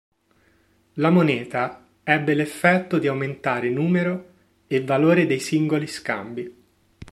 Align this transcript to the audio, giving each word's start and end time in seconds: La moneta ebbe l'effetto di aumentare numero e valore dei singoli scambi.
La 0.93 1.11
moneta 1.11 1.87
ebbe 2.01 2.33
l'effetto 2.33 2.97
di 2.97 3.05
aumentare 3.05 3.69
numero 3.69 4.29
e 4.65 4.83
valore 4.83 5.27
dei 5.27 5.37
singoli 5.39 5.85
scambi. 5.85 6.51